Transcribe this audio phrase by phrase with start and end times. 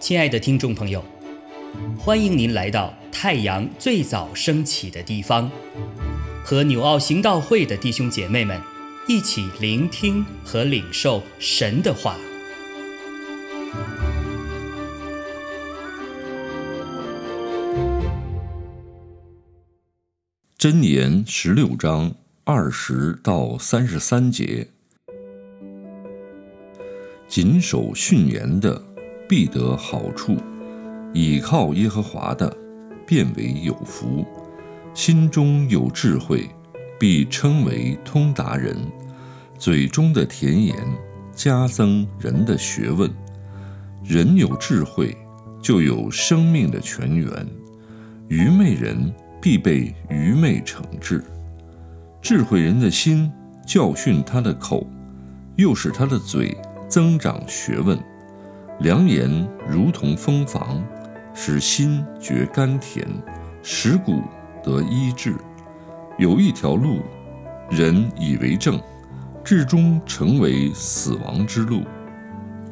[0.00, 1.04] 亲爱的听众朋友，
[1.96, 5.48] 欢迎您来到太阳最早升起的地方，
[6.42, 8.60] 和纽奥行道会的弟兄姐妹们
[9.06, 12.16] 一起聆听和领受神的话。
[20.58, 24.68] 箴言十六章二十到三十三节，
[27.30, 28.82] 谨守训言的。
[29.28, 30.36] 必得好处，
[31.14, 32.52] 倚靠耶和华的，
[33.06, 34.26] 变为有福。
[34.92, 36.50] 心中有智慧，
[36.98, 38.76] 必称为通达人。
[39.56, 40.74] 嘴中的甜言，
[41.32, 43.08] 加增人的学问。
[44.02, 45.16] 人有智慧，
[45.62, 47.30] 就有生命的泉源。
[48.26, 51.22] 愚昧人必被愚昧惩治。
[52.20, 53.30] 智慧人的心
[53.64, 54.84] 教训他的口，
[55.54, 56.56] 又使他的嘴
[56.90, 57.96] 增长学问。
[58.80, 60.82] 良言如同蜂房，
[61.32, 63.06] 使心觉甘甜，
[63.62, 64.22] 使骨
[64.64, 65.36] 得医治。
[66.18, 66.98] 有一条路，
[67.70, 68.80] 人以为正，
[69.44, 71.82] 至终成为死亡之路。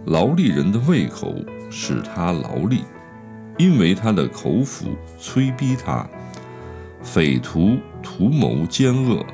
[0.07, 1.35] 劳力人的胃口
[1.71, 2.83] 使他劳力，
[3.57, 6.05] 因为他的口腹催逼他。
[7.03, 9.25] 匪徒图谋奸恶，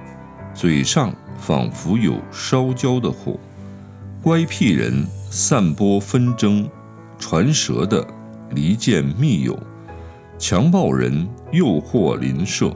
[0.52, 3.38] 嘴上仿佛有烧焦的火。
[4.24, 5.06] 乖僻人。
[5.30, 6.66] 散播纷争，
[7.18, 8.06] 传舌的
[8.54, 9.58] 离间密友，
[10.38, 12.74] 强暴人诱惑邻舍，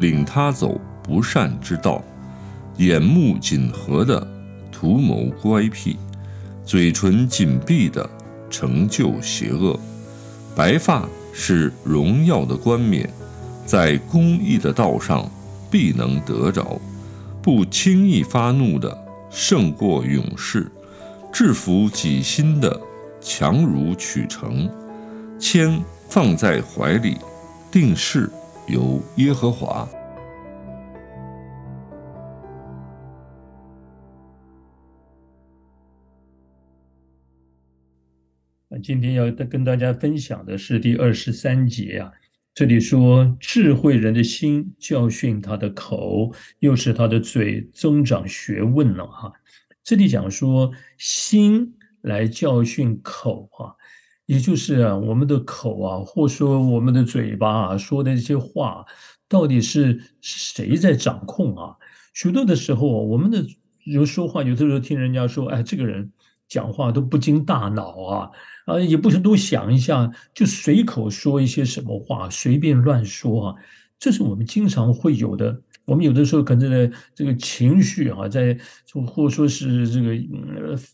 [0.00, 2.02] 领他走不善之道，
[2.78, 4.26] 眼目紧合的
[4.72, 5.98] 图谋乖僻，
[6.64, 8.08] 嘴唇紧闭的
[8.48, 9.78] 成就邪恶。
[10.56, 13.10] 白发是荣耀的冠冕，
[13.66, 15.30] 在公义的道上
[15.70, 16.80] 必能得着。
[17.42, 18.96] 不轻易发怒的
[19.28, 20.70] 胜过勇士。
[21.40, 22.80] 制服己心的
[23.20, 24.68] 强如取成，
[25.38, 27.16] 铅放在怀里，
[27.70, 28.28] 定是
[28.66, 29.88] 由耶和华。
[38.82, 42.10] 今天要跟大家分享的是第二十三节啊，
[42.52, 49.32] 这里说智慧人的心教训他的口，又是他的嘴增长学问了哈。
[49.88, 51.72] 这里讲说心
[52.02, 53.72] 来教训口啊，
[54.26, 58.84] 也就是啊我们的口啊，或说我们的嘴巴啊说的这些话，
[59.30, 61.74] 到底是谁在掌控啊？
[62.12, 63.42] 许多的时候，我们的
[63.84, 66.12] 有说话，有的时候听人家说，哎，这个人
[66.50, 68.30] 讲话都不经大脑啊，
[68.66, 73.54] 啊，也不是多想一下，就随口说一些什么话，随便乱说啊，
[73.98, 75.62] 这是我们经常会有的。
[75.88, 78.54] 我们有的时候可能在这个情绪啊，在
[79.06, 80.10] 或者说是这个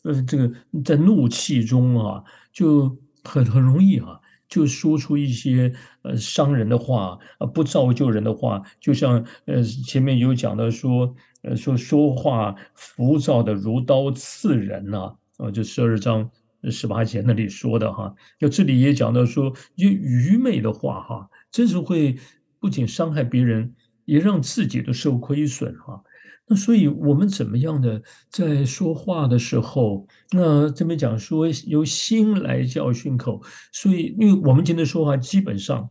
[0.05, 0.53] 呃这个
[0.85, 2.23] 在怒气中啊，
[2.53, 8.63] 就很很容易啊，就说出一些呃伤人的话啊，不造就人的话。
[8.79, 11.13] 就像呃前面有讲到说，
[11.43, 16.31] 呃说说话浮躁的如刀刺人呐，啊，就十二章
[16.71, 18.15] 十八节那里说的哈。
[18.39, 22.17] 就这里也讲到说，就愚昧的话哈，真是会
[22.61, 23.75] 不仅伤害别人。
[24.05, 26.03] 也让自己都受亏损哈，
[26.47, 33.43] 那所以我们怎么样的在说话的时候，那这边讲说由心来教训口，
[33.73, 35.89] 所以因为我们今天说话基本上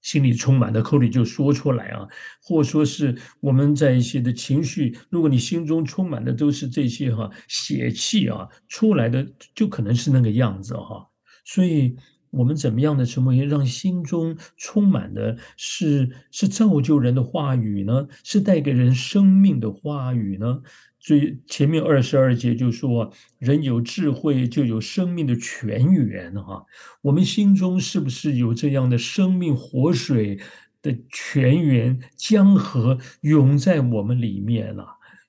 [0.00, 2.06] 心里充满的口里就说出来啊，
[2.42, 11.08] 或说是我们在一些的情绪，如果你心中充满的都是这些哈血气啊出来的，就可能是那个样子哈，
[11.44, 11.96] 所以。
[12.36, 18.06] 我们怎么样的成为让心中充满的是是造就人的话语呢？
[18.22, 20.62] 是带给人生命的话语呢？
[20.98, 26.64] 最前面二十二节就说，人有智慧就有生命的泉源哈。
[27.02, 30.40] 我们心中是不是有这样的生命活水
[30.80, 34.86] 的泉源江河涌在我们里面了？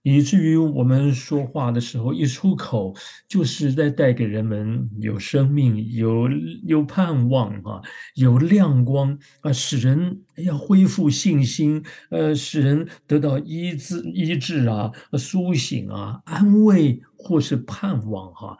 [0.07, 2.93] 以至于我们说话的时候一出口，
[3.27, 6.29] 就是在带给人们有生命、有
[6.63, 7.81] 有盼望啊，
[8.13, 18.55] 有亮光啊，使人要恢复信心，呃，使人得到医治、医治啊、苏醒啊、安慰或是盼望哈。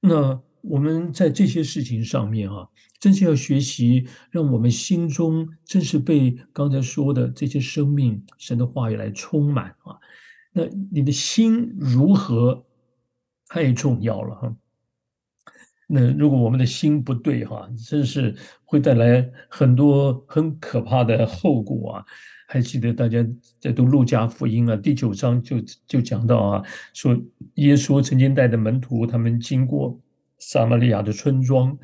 [0.00, 2.66] 那我们在这些事情上面哈，
[2.98, 9.92] 真是要学习，让我们心中真是被刚才说的这些生命、神的话语来充满啊。
[10.52, 12.64] 那你的心如何
[13.48, 14.56] 太重要了哈？
[15.86, 22.04] 那如果我们的心不对哈，真是会带来很多很可怕的后果啊！
[22.46, 23.26] 还记得大家
[23.60, 27.16] 在读路加福音啊，第九章就就讲到啊，说
[27.54, 29.98] 耶稣曾经带着门徒他们经过
[30.38, 31.78] 撒玛利亚的村庄，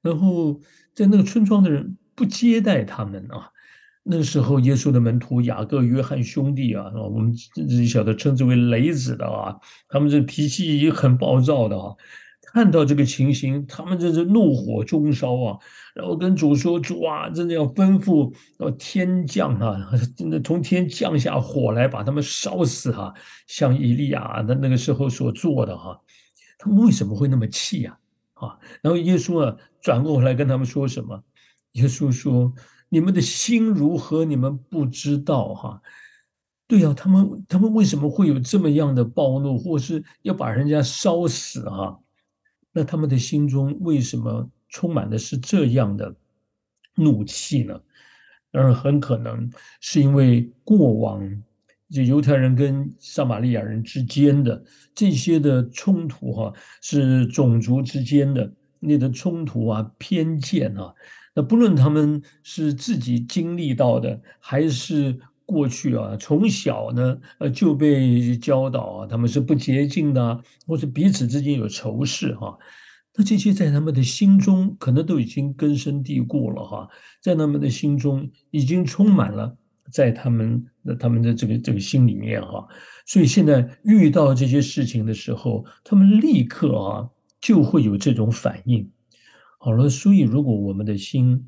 [0.00, 0.60] 然后
[0.94, 3.50] 在那个村庄的人不接待他们啊。
[4.10, 9.56] 那时候，耶稣的门徒雅各、约翰兄弟啊，我们自己晓得称之为雷子的啊，
[9.88, 11.94] 他们这脾气也很暴躁的啊。
[12.52, 15.58] 看到这个情形，他们这是怒火中烧啊，
[15.94, 23.14] 然后跟主说：“主啊，真的要吩咐要天降啊， 真的从天降下火来把他们烧死哈，
[23.46, 25.96] 像以利亚的那个时候所做的哈。”
[26.58, 27.96] 他们为什么会那么气呀？
[28.34, 31.22] 啊，然后耶稣啊转过来跟他们说什么？
[31.74, 32.52] 耶稣说。
[32.90, 34.26] 你们的心如何？
[34.26, 35.80] 你们不知道哈？
[36.66, 41.98] 对呀，他们他们为什么会有这么样的暴怒，或是要把人家烧死哈？
[42.72, 46.14] 那他们的心中为什么充满的是这样的
[46.94, 47.80] 怒气呢？
[48.52, 49.48] 而很可能
[49.80, 51.22] 是因为过往
[51.88, 54.62] 就犹太人跟撒玛利亚人之间的
[54.94, 60.92] 这些的冲突哈，是种族之间的那的冲突啊、偏见啊。
[61.32, 65.16] 那不论他们是自己经历到的，还是
[65.46, 72.58] 过去啊，从小呢，呃，就被教导啊，他们是不洁净的，或者彼此之间有仇视哈，
[73.14, 76.88] 那这些在他们的心中可能都已经根深蒂固了哈，
[77.20, 79.56] 在他们的心中已经充满了，
[79.92, 82.66] 在他们的他们的这个这个心里面哈，
[83.06, 87.08] 所以现在遇到这些事情的时候，他们立刻啊
[87.40, 88.90] 就会有这种反应。
[89.58, 91.46] 好了，所以如果我们的心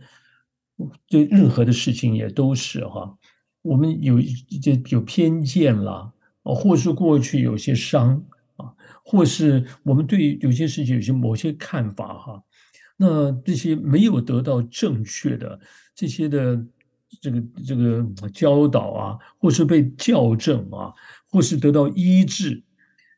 [1.09, 3.17] 对任何的事情也都是哈，
[3.63, 4.21] 我们有
[4.61, 6.13] 这有偏见了，
[6.43, 8.23] 或是过去有些伤
[8.57, 12.43] 啊，或是我们对有些事情有些某些看法哈，
[12.99, 15.59] 那这些没有得到正确的
[15.95, 16.63] 这些的
[17.21, 18.05] 这个这个
[18.35, 20.93] 教导啊，或是被校正啊，
[21.31, 22.63] 或是得到医治，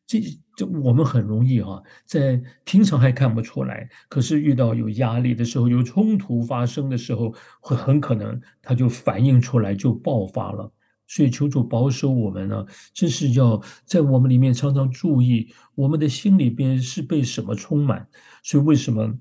[0.07, 0.21] 这。
[0.57, 10.73] 就我们很容易哈，在平常还看不出来，可是遇到有压力的时候，有冲突发生的时候，会很可能它就反映出来，就爆发了。
[11.07, 18.07] 所以求主保守我们呢，真是要在我们里面常常注意，我们的心里边是被什么充满。
[18.43, 19.13] 所以为什么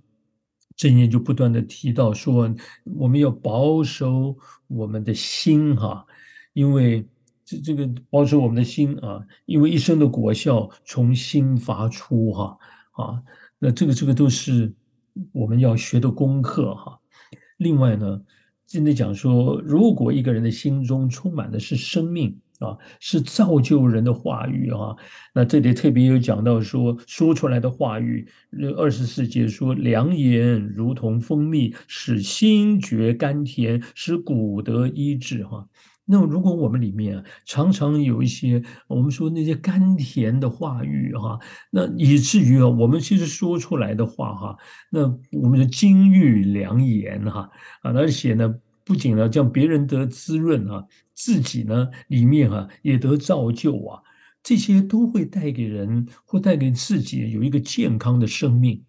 [0.76, 2.54] 正言就不断的提到说，
[2.84, 4.38] 我们要保守
[4.68, 6.06] 我们的心哈，
[6.54, 7.08] 因为。
[7.46, 12.58] 这这个保守我们的心啊，因为一生的果效从心发出哈
[12.92, 13.22] 啊，
[13.60, 14.74] 那这个这个都是
[15.32, 17.00] 我们要学的功课哈。
[17.58, 18.22] 另外呢，
[18.66, 24.96] 今天讲说，如果一个人的心中充满的是生命啊，是造就人的话语啊，
[25.34, 28.28] 那这里特别有讲到说，说出来的话语，
[28.78, 35.68] 二十四节说，良言如同蜂蜜，使心觉甘甜，使骨得医治哈。
[36.06, 41.40] 那如果我们里面常常有一些我们说那些甘甜的话语哈，
[41.72, 44.58] 那以至于啊，我们其实说出来的话哈，
[44.92, 47.50] 那我们的金玉良言哈
[47.84, 48.54] 啊，而且呢，
[48.84, 54.02] 不仅呢将别人得滋润啊，自己呢里面啊也得造就啊，
[54.44, 58.84] 这些都会带给人或带给自己有一个健康的生命，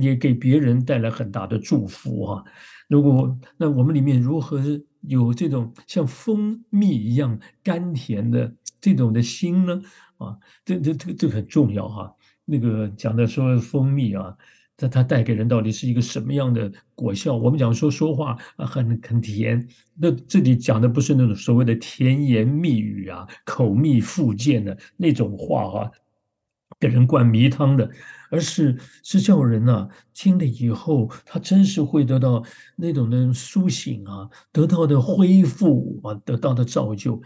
[0.00, 2.44] 也给别人带来很大的祝福哈。
[2.88, 4.62] 如果那我们里面如何？
[5.06, 8.50] 有这种像蜂蜜一样甘甜的
[8.80, 9.78] 这种的心呢，
[10.16, 10.34] 啊，
[10.64, 12.10] 这这这这很重要哈。
[12.46, 14.34] 那个讲的说蜂蜜啊，
[14.78, 17.36] 它它带给人到底是一个什么样的果效？
[17.36, 25.90] 我们讲说说话啊很很甜，那这里讲的不是那种所谓的甜言蜜语啊、口蜜腹剑的那种话哈。
[26.84, 27.88] 给人灌迷汤的，
[28.30, 32.44] 而是是叫人啊听了以后，他真是会得到
[32.76, 37.22] 那种的苏醒啊，得到的恢复啊，得到的造就。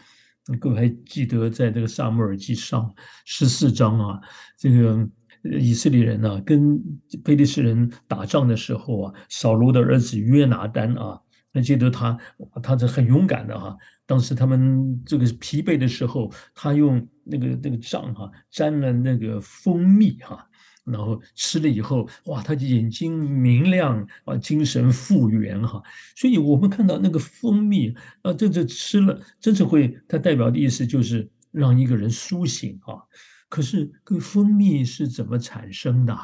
[0.60, 2.88] 各位还记得在这个萨母尔记上
[3.24, 4.20] 十四章啊，
[4.56, 5.08] 这个
[5.42, 6.80] 以色列人呢跟
[7.24, 11.20] 菲利士人打仗的时候啊，扫罗的儿子约拿丹啊。
[11.52, 12.16] 还记得他，
[12.62, 13.76] 他是很勇敢的哈。
[14.06, 20.46] 当时他们这个疲惫的时候，他用那个那个杖哈沾了那个蜂蜜哈，
[20.84, 25.82] 然后吃了以后，哇，他的眼睛明亮啊，精神复原哈。
[26.16, 33.02] 所以我们看到那个蜂蜜啊，这这吃了，真是会，它代表的意思就是让一个人苏醒啊。
[33.48, 36.14] 可是，个蜂蜜是怎么产生的？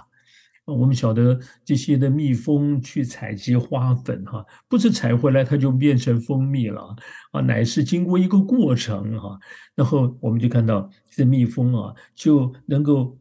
[0.67, 6.97] 我们晓得这些的蜜蜂去采集花粉，哈，不是采回来它就变成蜂蜜了，
[7.33, 9.39] 啊，乃是经过一个过程，哈，
[9.75, 13.15] 然后我们就看到这蜜蜂啊就能够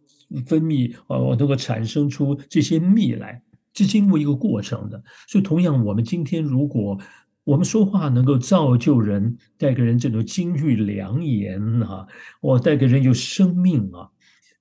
[0.45, 3.41] 分泌啊，能够产生出这些蜜来，
[3.73, 5.03] 是经过一个过程的。
[5.27, 6.97] 所以，同样，我们今天如果
[7.43, 12.07] 我们说话能够造就人，带给人这种金玉良言啊，
[12.39, 14.09] 我带给人有生命啊。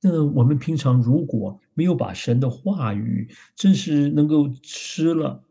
[0.02, 5.44] 那我们平常如果没有把神的话语，真是能够吃了。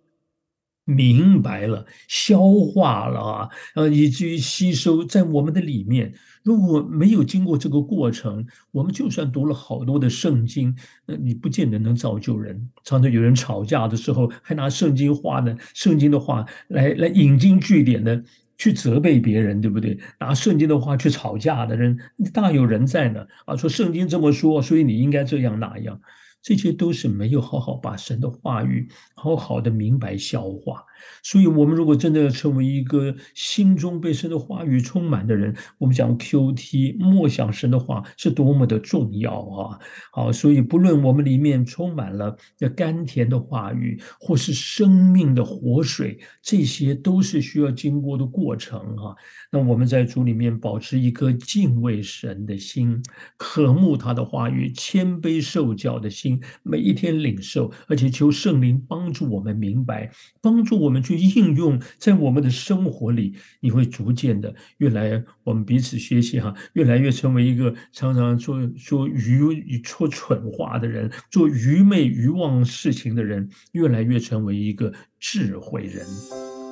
[0.84, 3.50] 明白了，消化了啊，
[3.88, 6.14] 以至于吸收在我们的里面。
[6.44, 12.70] 如果没有经过这个过程，我们就算读了好多的圣经，那你不见得能造就人。
[12.84, 18.22] 常常有人吵架的时候，还拿圣经话呢，圣经的话来来引经据典的
[18.62, 19.98] 去责备别人，对不对？
[20.20, 21.98] 拿圣经的话去吵架的人
[22.32, 23.26] 大有人在呢。
[23.46, 26.00] 啊，说圣经这么说，所以你应该这样那样。
[26.44, 30.84] 这些都是没有好好把神的话语好好的明白消化，
[31.24, 39.80] 所以，我们如果真的要成为一个心中被神的话语充满的人，我们讲 Q T 默想神的话是多么的重要啊！
[40.12, 49.16] 好，所以不论我们里面充满了那甘甜的话语，或是生命的活水，这些都是需要经过的过程啊。
[49.52, 53.02] 那我们在主里面保持一颗敬畏神的心，
[53.38, 56.42] 渴慕他的话语，谦卑受教的心。
[56.64, 63.34] 每一天领受，而且求圣灵帮助我们明白，帮助我我们去应用在我们的生活里。
[63.62, 76.06] 你会逐渐的越来，我们彼此学习哈，越来越成为一个常常说说愚说蠢话的人，做愚昧愚妄事情的人，越来越成为一个智慧人。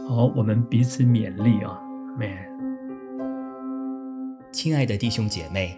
[0.09, 1.79] 好，我们彼此勉励啊
[2.19, 2.49] ，man。
[4.51, 5.77] 亲爱的弟兄姐妹，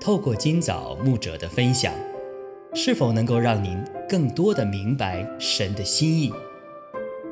[0.00, 1.92] 透过今早牧者的分享。
[2.76, 6.32] 是否能够让您更多的明白神的心意，